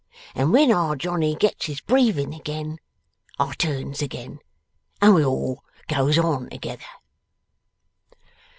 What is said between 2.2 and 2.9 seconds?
again,